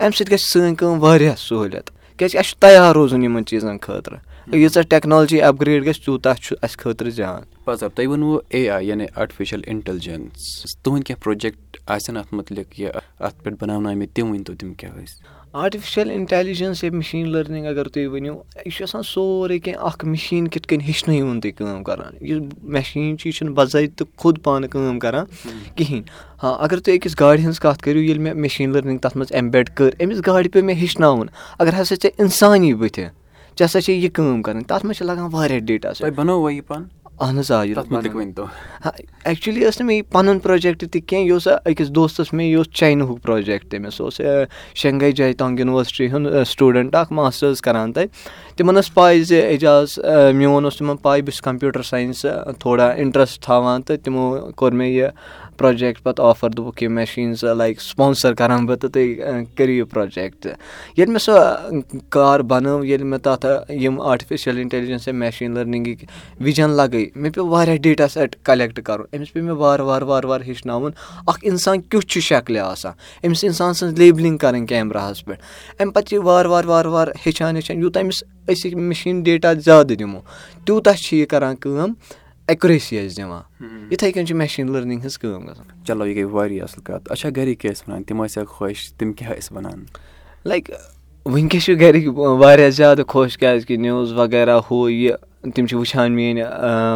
[0.00, 4.18] اَمہِ سۭتۍ گژھِ سٲنۍ کٲم واریاہ سہوٗلیت کیٛازِکہِ اَسہِ چھُ تیار روزُن یِمَن چیٖزَن خٲطرٕ
[4.52, 9.06] ییٖژاہ ٹٮ۪کنالجی اَپگرٛیڈ گژھِ تیوٗتاہ چھُ اَسہِ خٲطرٕ زیان۔ پَزر تۄہہِ ووٚنوُ اے آی یعنی
[9.14, 14.54] آٹِفِشَل اِنٹٮ۪لِجَنٕس تُہُنٛد کینٛہہ پرٛوجَکٹ آسن اَتھ مُتعلِق یہِ اَتھ پٮ۪ٹھ بَناونہٕ آمٕتۍ تِم ؤنۍتو
[14.54, 18.34] تِم کیٛاہ ٲسۍ؟ آٹِفِشَل اِنٹیلِجَنٕس یا مِشیٖن لٔرنِنٛگ اگر تُہۍ ؤنِو
[18.66, 23.18] یہِ چھُ آسان سورُے کینٛہہ اَکھ مِشیٖن کِتھ کٔنۍ ہیٚچھنٲیوُن تُہۍ کٲم کَران۔ یُس مٮ۪شیٖن
[23.18, 25.24] چھِ یہِ چھُنہٕ بَضٲیطہٕ خۄد پانہٕ کٲم کَران
[25.76, 26.02] کِہیٖنۍ۔
[26.42, 29.70] ہاں اگر تُہۍ أکِس گاڑِ ہٕنٛز کَتھ کٔرِو ییٚلہِ مےٚ مِشیٖن لٔرنِنٛگ تَتھ منٛز اٮ۪مبٮ۪ڈ
[29.74, 31.26] کٔر أمِس گاڑِ پیٚو مےٚ ہیٚچھناوُن۔
[31.58, 33.04] اگر ہَسا ژےٚ اِنسان یی بٕتھِ
[33.58, 35.90] ژےٚ ہَسا چھے یہِ کٲم کَرٕنۍ تَتھ منٛز چھِ لَگان واریاہ ڈیٹا
[37.20, 37.62] اہن حظ آ
[39.24, 42.56] ایٚکچُؤلی ٲس نہٕ مےٚ یہِ پَنُن پرٛوجَکٹ تہِ کینٛہہ یہِ اوس أکِس دوستَس مےٚ یہِ
[42.56, 44.20] اوس چاینہُک پرٛوجَکٹ تٔمِس۔ سُہ اوس
[44.74, 48.06] شنٛگاے جایتانٛگ یوٗنیورسٹی ہُنٛد سٹوٗڈَنٛٹ اَکھ ماسٹٲرٕز کَران تَتہِ
[48.56, 49.98] تِمَن ٲس پاے زِ اعجاز
[50.34, 52.24] میون اوس تِمَن پاے بہٕ چھُس کَمپیوٗٹَر ساینَس
[52.60, 55.08] تھوڑا اِنٹرٛسٹ تھاوان تہٕ تِمو کوٚر مےٚ یہِ
[55.58, 60.46] پرٛوجَکٹ پَتہٕ آفَر دوٚپُکھ یہِ مٮ۪شیٖنٕز لایِک سپانسَر کَران بہٕ تہٕ تُہۍ کٔرِو یہِ پرٛوجَکٹ
[60.46, 61.80] ییٚلہِ مےٚ سۄ
[62.10, 66.06] کار بَنٲو ییٚلہِ مےٚ تَتھ یِم آٹِفِشَل اِنٹیلِجَنس یا مٮ۪شیٖن لٔرنِنٛگٕکۍ
[66.44, 70.26] وِجَن لَگٲے مےٚ پیوٚو واریاہ ڈیٹا سٮ۪ٹ کَلٮ۪کٹ کَرُن أمِس پیٚو مےٚ وارٕ وارٕ وارٕ
[70.28, 70.92] وارٕ ہیٚچھناوُن
[71.26, 72.92] اَکھ اِنسان کیُتھ چھُ شَکلہِ آسان
[73.26, 75.42] أمِس اِنسان سٕنٛز لیبلِنٛگ کَرٕنۍ کیمراہَس پٮ۪ٹھ
[75.80, 79.94] اَمہِ پَتہٕ چھِ وارٕ وارٕ وارٕ وارٕ ہیٚچھان ہیٚچھان یوٗتاہ أمِس أسۍ مِشیٖن ڈیٹا زیادٕ
[79.98, 80.20] دِمو۔
[80.64, 81.92] تیوٗتاہ چھِ یہِ کَران کٲم
[82.48, 83.42] ایٚکُریسی ٲسۍ دِوان۔
[83.90, 87.28] یِتھَے کٔنۍ چھِ مٮ۪شیٖن لٔرنِنٛگ ہٕنٛز کٲم گژھان۔ چلو یہِ گٔے واریاہ اَصٕل کَتھ۔ اچھا
[87.36, 89.84] گَرِکۍ کیٛاہ ٲسۍ وَنان؟ تِم ٲسیا خۄش تِم کیٛاہ ٲسۍ وَنان؟
[90.44, 90.70] لایِک
[91.24, 95.12] وٕنکٮ۪س چھِ گَرِکۍ واریاہ زیادٕ خۄش کیٛازِکہِ نِوٕز وغیرہ ہُہ یہِ
[95.54, 96.44] تِم چھِ وٕچھان میٛٲنۍ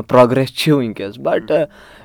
[0.08, 1.52] پرٛوگرٮ۪س چھِ وٕنکٮ۪س بَٹ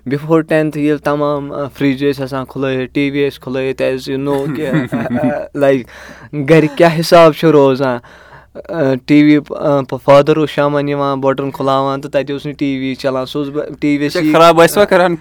[0.06, 4.68] بِفور ٹٮ۪نتھٕ ییٚلہِ تَمام فِرٛج ٲسۍ آسان کھُلٲیِتھ ٹی وی ٲسۍ کھُلٲیِتھ اَسہِ نوٚو کہِ
[5.56, 5.88] لایِک
[6.50, 7.98] گَرِ کیٛاہ حِساب چھُ روزان
[9.06, 9.38] ٹی وی
[10.04, 13.50] فادَر اوس شامَن یِوان بَٹُن کھُلاوان تہٕ تَتہِ اوس نہٕ ٹی وی چَلان سُہ اوس
[13.54, 15.16] بہٕ ٹی وی خراب ٲسوا کَران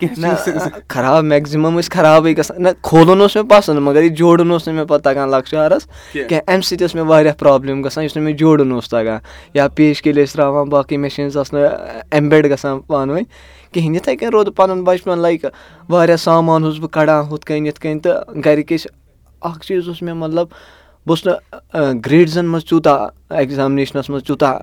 [0.89, 4.77] خراب میکزِمَم ٲسۍ خرابٕے گژھان۔ نہ کھولُن اوس مےٚ پَسنٛد مگر یہِ جوڑُن اوس نہٕ
[4.77, 8.37] مےٚ پَتہٕ تَگان لۄکچارَس کینٛہہ۔ اَمہِ سۭتۍ ٲس مےٚ واریاہ پرٛابلِم گژھان یُس نہٕ مےٚ
[8.39, 9.19] جوڑُن اوس تَگان۔
[9.55, 11.71] یا پیش کیلہِ ٲسۍ ترٛاوان باقٕے مِشیٖنٕز آسہٕ نہٕ
[12.11, 13.25] اٮ۪مبٮ۪ڈ گژھان پانہٕ ؤنۍ۔
[13.73, 15.47] کِہیٖنۍ یِتھَے کٔنۍ روٗد پَنُن بَچپَن لایِک
[15.89, 18.87] واریاہ سامان اوسُس بہٕ کَڑان ہُتھ کٔنۍ یِتھ کٔنۍ تہٕ گَرِکۍ ٲسۍ
[19.41, 20.47] اَکھ چیٖز اوس مےٚ مطلب
[21.07, 24.59] بہٕ اوسُس نہٕ گرٛیڈزَن منٛز تیوٗتاہ اٮ۪گزامنیشنَس منٛز تیوٗتاہ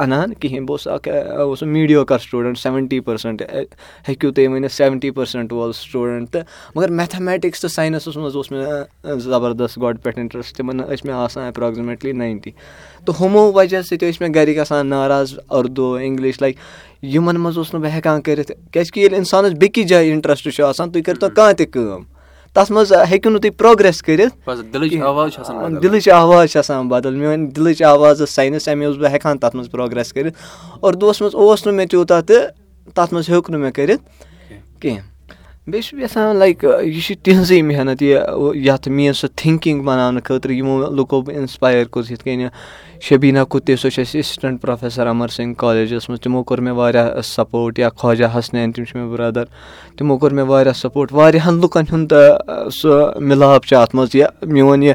[0.00, 3.42] اَنان کِہیٖنۍ بہٕ اوسُس اَکھ اوسُس میٖڈیوکَر سٹوٗڈَنٛٹ سٮ۪وَنٹی پٔرسَنٛٹ
[4.08, 6.42] ہیٚکِو تُہۍ ؤنِتھ سٮ۪وَنٹی پٔرسَنٛٹ وول سٹوٗڈَنٛٹ تہٕ
[6.74, 11.44] مگر میتھامیٹِکٕس تہٕ ساینَسَس منٛز اوس مےٚ زبردست گۄڈٕ پٮ۪ٹھ اِنٹرٛسٹ تِمَن ٲسۍ مےٚ آسان
[11.44, 12.50] اٮ۪پراکزِمیٹلی ناینٹی
[13.04, 16.56] تہٕ ہُمو وجہ سۭتۍ ٲسۍ مےٚ گَرِکۍ آسان ناراض اُردو اِنٛگلِش لایِک
[17.02, 20.90] یِمَن منٛز اوس نہٕ بہٕ ہٮ۪کان کٔرِتھ کیٛازِکہِ ییٚلہِ اِنسانَس بیٚکِس جایہِ اِنٹرٛسٹ چھُ آسان
[20.90, 22.02] تُہۍ کٔرۍتو کانٛہہ تہِ کٲم
[22.54, 24.48] تَتھ منٛز ہیٚکِو نہٕ تُہۍ پرٛوگرٮ۪س کٔرِتھ.
[25.82, 27.14] دِلٕچ آواز چھِ آسان بَدل.
[27.14, 30.36] میٛٲنۍ دِلٕچ آواز ٲس ساینَس اَمے اوسُس بہٕ ہٮ۪کان تَتھ منٛز پرٛوگرٮ۪س کٔرِتھ.
[30.80, 32.50] اُردوَس منٛز اوس نہٕ مےٚ تیوٗتاہ تہٕ
[32.94, 34.02] تَتھ منٛز ہیوٚک نہٕ مےٚ کٔرِتھ
[34.80, 35.02] کینٛہہ۔
[35.66, 38.18] بیٚیہِ چھُس بہٕ یَژھان لایِک یہِ چھِ تِہٕنٛزٕے محنت یہِ
[38.54, 42.48] یَتھ میٛٲنۍ سۄ تھِنٛکِنٛگ بَناونہٕ خٲطرٕ یِمو لُکو بہٕ اِنسپایر کوٚر یِتھ کٔنۍ
[43.08, 47.20] شبیٖنا کُتے سۄ چھِ اَسہِ اٮ۪سِسٹَنٛٹ پرٛوفیسَر اَمر سِنٛگھ کالیجَس منٛز تِمو کوٚر مےٚ واریاہ
[47.24, 49.44] سَپوٹ یا خواجہ حسنین تِم چھِ مےٚ برٛدَر
[49.98, 52.12] تِمو کوٚر مےٚ واریاہ سَپوٹ واریاہَن لُکَن ہُنٛد
[52.74, 54.14] سُہ مِلاپ چھُ اَتھ منٛز.
[54.14, 54.94] یہِ میون یہِ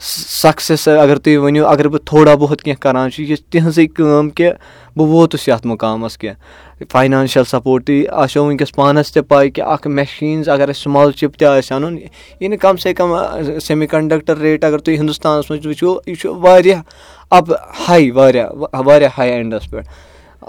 [0.00, 4.50] سَکسیٚس اگر تُہۍ ؤنِو اگر بہٕ تھوڑا بہت کینٛہہ کَران چھُ یہِ تِہٕنٛزٕے کٲم کہِ
[4.96, 9.86] بہٕ ووتُس یَتھ مُقامَس کینٛہہ فاینانشَل سَپوٹ تہِ آسیو وٕنکٮ۪س پانَس تہِ پاے کہِ اَکھ
[9.88, 13.14] مٮ۪شیٖنٕز اگر اَسہِ سُمال چِپ تہِ آسہِ اَنُن یہِ نہٕ کَم سے کَم
[13.66, 16.82] سیٚمی کَنڈَکٹَر ریٹ اگر تُہۍ ہِندُستانَس منٛز وٕچھو یہِ چھُ واریاہ
[17.30, 17.52] اَپ
[17.88, 18.48] ہاے واریاہ
[18.86, 19.88] واریاہ ہاے اٮ۪نٛڈَس پٮ۪ٹھ۔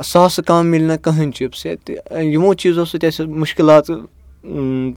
[0.06, 1.96] ساسہٕ کَم مِلہِ نہٕ کٕہٕنۍ چِپٕس ییٚتہِ۔
[2.34, 3.86] یِمو چیٖزو سۭتۍ اَسہِ مُشکِلات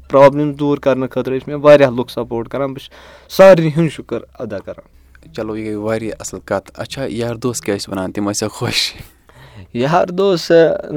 [0.09, 4.21] پرٛابلِم دوٗر کَرنہٕ خٲطرٕ ٲسۍ مےٚ واریاہ لُکھ سَپوٹ کَران۔ بہٕ چھُس سارنٕے ہُنٛد شُکُر
[4.39, 8.31] اَدا کَران۔ چلو یہِ گٔے واریاہ اَصٕل کَتھ۔ اچھا یار دوس کیٛاہ ٲسۍ وَنان؟ تِم
[8.31, 8.81] ٲسیا خۄش۔
[9.75, 10.51] یار دوس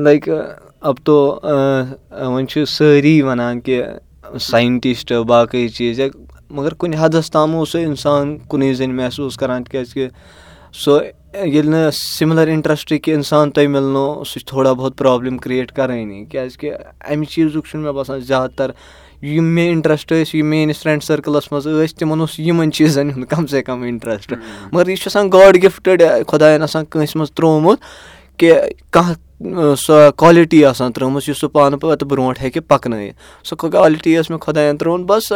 [0.04, 0.30] لایِک
[0.90, 1.40] اَپ تو
[2.12, 3.82] وۄنۍ چھِ سٲری وَنان کہِ
[4.50, 6.08] ساینٹِسٹ باقٕے چیٖز۔ یا
[6.58, 10.08] مگر کُنہِ حدَس تام اوس سُہ اِنسان کُنُے زٔنۍ محسوٗس کَران تِکیٛازِکہِ
[10.82, 11.00] سُہ
[11.34, 16.72] ییٚلہِ نہٕ سِمِلَر اِنٹرٛسٹٕکۍ اِنسان تۄہہِ مِلنو سُہ چھِ تھوڑا بہت پرٛابلِم کِرٛییٹ کَرٲنی کیٛازِکہِ
[17.10, 18.72] اَمہِ چیٖزُک چھُنہٕ مےٚ باسان زیادٕ تَر
[19.22, 23.30] یِم مےٚ اِنٹرٛسٹ ٲسۍ یِم میٛٲنِس فرٛٮ۪نٛڈ سٔرکٕلَس منٛز ٲسۍ تِمَن اوس یِمَن چیٖزَن ہُنٛد
[23.30, 24.34] کَم سے کَم اِنٹرٛسٹ
[24.72, 27.80] مگر یہِ چھُ آسان گاڈ گِفٹٕڈ خۄدایَن آسان کٲنٛسہِ منٛز ترٛوومُت
[28.38, 28.54] کہِ
[28.92, 34.30] کانٛہہ سۄ کالِٹی آسان ترٛٲومٕژ یُس سُہ پانہٕ پَتہٕ برونٛٹھ ہیٚکہِ پَکنٲیِتھ۔ سۄ کالِٹی ٲس
[34.30, 35.28] مےٚ خۄدایَن ترٛٲومٕژ بَس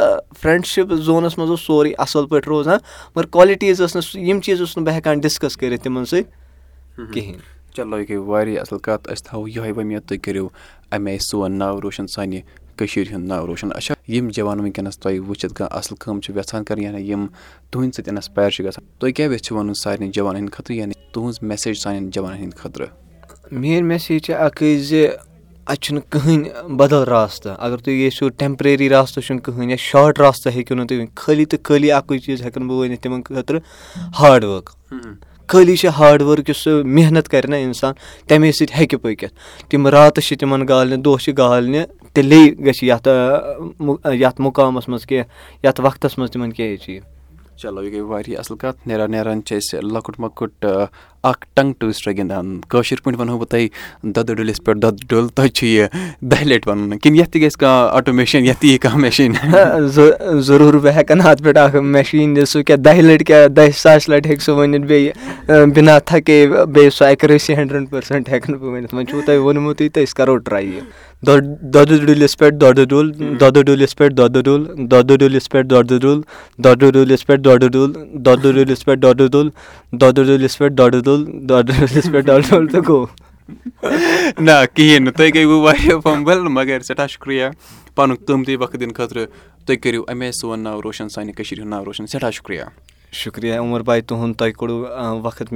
[0.42, 2.78] فرٛٮ۪نٛڈشِپ زونَس منٛز اوس سورُے اَصٕل پٲٹھۍ روزان
[3.16, 7.40] مگر کالِٹیٖز ٲس نہٕ یِم چیٖز اوسُس نہٕ بہٕ ہٮ۪کان ڈِسکَس کٔرِتھ تِمَن سۭتۍ کِہیٖنۍ۔
[7.76, 10.48] چلو یہِ گٔے واریاہ اَصٕل کَتھ أسۍ تھاوو یِہوٚے ؤمید تُہۍ کٔرِو
[10.92, 12.40] اَمہِ آیہِ سون ناو روشَن سانہِ
[12.78, 16.64] کٔشیٖرِ ہُنٛد ناو روشَن۔ اچھا یِم جوان وٕنکیٚنَس تۄہہِ وٕچھِتھ کانٛہہ اَصٕل کٲم چھِ یَژھان
[16.64, 17.26] کَرٕنۍ یعنی یِم
[17.72, 21.38] تُہٕنٛدِ سۭتۍ اِنَسپایر چھِ گژھان تُہۍ کیٛاہ یژھِو وَنُن سارنٕے جوانَن ہِنٛدِ خٲطرٕ یعنی تُہٕنٛز
[21.42, 22.88] میسیج سانٮ۪ن جوانَن ہِنٛدِ خٲطرٕ
[23.52, 25.08] میٲنۍ میسیج چھِ اَکٕے زِ
[25.66, 30.54] اَتہِ چھُنہٕ کٕہٕنۍ بدل راستہٕ۔ اگر تُہۍ ییٚژھِو ٹٮ۪مپرری راستہٕ چھُنہٕ کٕہٕنۍ یا شاٹ راستہٕ
[30.56, 33.60] ہیٚکِو نہٕ تُہۍ ؤنِتھ خٲلی تہٕ خٲلی اَکُے چیٖز ہٮ۪کَن بہٕ ؤنِتھ تِمَن خٲطرٕ
[34.20, 34.70] ہاڈ ؤرٕک
[35.48, 37.94] خٲلی چھِ ہاڈ ؤرٕک یُس سُہ محنت کَرِ نہ اِنسان
[38.28, 39.34] تَمے سۭتۍ ہیٚکہِ پٔکِتھ۔
[39.70, 41.82] تِم راتہٕ چھِ تِمَن گالنہِ دۄہ چھِ گالنہِ
[42.14, 43.08] تیٚلے گژھِ یَتھ
[44.14, 47.17] یَتھ مُقامَس منٛز کینٛہہ یَتھ وقتَس منٛز تِمَن کینٛہہ ایچیٖو
[47.62, 52.12] چلو یہِ گٔے واریاہ اَصٕل کَتھ نیران نیران چھِ أسۍ لۄکُٹ مۄکُٹ اَکھ ٹنٛگ ٹوٗسٹَر
[52.18, 53.68] گِنٛدان کٲشِر پٲٹھۍ وَنہو بہٕ تۄہہِ
[54.16, 55.88] دۄدٕ ڈُلِس پٮ۪ٹھ دۄدٕ ڈُل تۄہہِ چھُ یہِ
[56.32, 59.34] دَہہِ لَٹہِ وَنُن کِنہٕ یَتھ تہِ گژھِ کانٛہہ آٹومیشَن یَتھ تہِ یی کانٛہہ مِشیٖن
[60.48, 64.12] ضروٗر بہٕ ہٮ۪کَن اَتھ پٮ۪ٹھ اَکھ مِشیٖن دِتھ سُہ کیٛاہ دَہہِ لَٹہِ کیٛاہ دَہہِ ساسہِ
[64.12, 68.94] لَٹہِ ہیٚکہِ سُہ ؤنِتھ بیٚیہِ بِنا تھکے بیٚیہِ سُہ ایٚکریسی ہنٛڈرنٛڈ پٔرسَنٛٹ نہٕ بہٕ ؤنِتھ
[68.94, 70.82] وۄنۍ چھُو تۄہہِ ووٚنمُتٕے تہٕ أسۍ کَرو ٹراے یہِ
[71.26, 76.22] دۄدٕ ڈُلِس پٮ۪ٹھ دۄدٕ ڈُل دۄدٕ ڈُلِس پٮ۪ٹھ دۄدٕ ڈُل دۄدٕ ڈُلِس پٮ۪ٹھ دۄدٕ ڈُل
[76.64, 77.92] دۄدٕ ڈُلِس پٮ۪ٹھ دۄدٕ ڈُل
[78.26, 79.50] دۄدٕ ڈُلِس پٮ۪ٹھ دۄدٕ ڈُل
[80.02, 83.06] دۄدٕ ڈُلِس پٮ۪ٹھ دۄدٕ ڈُل دۄدٕ ڈُلِس پٮ۪ٹھ دۄدٕ ڈُل تہٕ گوٚو
[84.40, 87.46] نہ کِہیٖنۍ نہٕ تُہۍ گٔیوٕ واریاہ فمبل مگر سٮ۪ٹھاہ شُکریہ
[87.96, 89.26] پَنُن قۭمتی وقت دِنہٕ خٲطرٕ
[89.66, 92.64] تُہۍ کٔرِو اَمے سون ناو روشَن سانہِ کٔشیٖرِ ہُنٛد ناو روشَن سٮ۪ٹھاہ شُکریہ
[93.24, 94.54] شُکریہ عمر باے تُہُنٛد تۄہہِ
[95.24, 95.54] وقت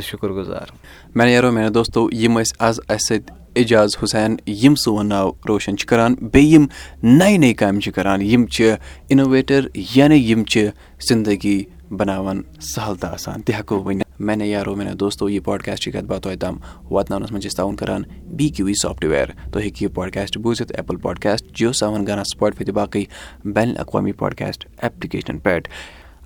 [0.00, 0.66] شُکُر گُزار۔
[1.14, 5.76] میانہِ یارو میانہِ دوستو یِم ٲسۍ آز اَسہِ سۭتۍ اعجاز حُسین یِم سون ناو روشَن
[5.76, 6.66] چھِ کَران بیٚیہِ یِم
[7.02, 8.74] نَیہِ نَیہِ کامہِ چھِ کَران یِم چھِ
[9.08, 10.68] اِنوویٹَر یعنی یِم چھِ
[11.08, 15.92] زِندگی بَناوان سہل تہٕ آسان۔ تہِ ہٮ۪کو ؤنِتھ میانہِ یارو میانہِ دوستو یہِ پاڈکاسٹ چھِ
[15.92, 16.56] کَتھ باتھ تۄہہِ تام
[16.90, 18.02] واتناونَس منٛز چھِ أسۍ تعاوُن کَران
[18.36, 22.64] بی کیوٗ وی سافٹوِیَر تُہۍ ہیٚکِو یہِ پاڈکاسٹ بوٗزِتھ ایپٕل پاڈکاسٹ جیو سیوَن گانا سٕپاٹفاے
[22.64, 23.04] تہٕ باقٕے
[23.44, 25.68] بین الاقوامی پاڈکاسٹ ایپلِکیشنَن پٮ۪ٹھ۔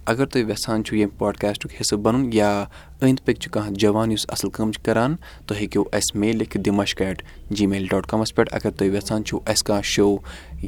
[0.07, 2.64] اگر تُہۍ یَژھان چھُو ییٚمہِ پاڈکاسٹُک حِصہٕ بَنُن یا
[3.03, 5.16] أنٛدۍ پٔکۍ چھُ کانٛہہ جوان یُس اَصٕل کٲم چھِ کَران
[5.47, 9.25] تُہۍ ہیٚکِو اَسہِ میل لیکھِتھ دِمَش ایٹ جی میل ڈاٹ کامَس پٮ۪ٹھ۔ اگر تُہۍ یَژھان
[9.25, 10.16] چھُو اَسہِ کانٛہہ شو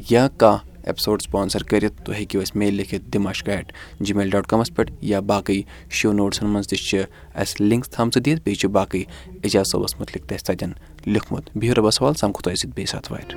[0.09, 4.47] یا کانٛہہ ایپِسوڈ سپانسَر کٔرِتھ تُہۍ ہیٚکِو اَسہِ میل لیکھِتھ دِمَش ایٹ جی میل ڈاٹ
[4.47, 8.69] کامَس پٮ۪ٹھ یا باقٕے شو نوٹسَن منٛز تہِ چھِ اَسہِ لِنکٕس تھامژٕ دِتھ بیٚیہِ چھِ
[8.69, 9.03] باقٕے
[9.43, 10.71] اعجاز صٲبَس مُتعلِق تہِ اَسہِ تَتٮ۪ن
[11.05, 13.35] لیوٗکھمُت بِہِو رۄبَس سوال سَمکھو تۄہہِ سۭتۍ بیٚیہِ ساتہٕ واتہِ